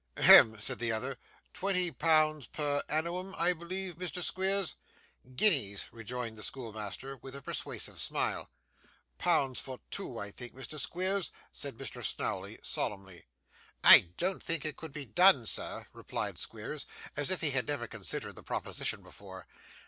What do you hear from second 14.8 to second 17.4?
be done, sir,' replied Squeers, as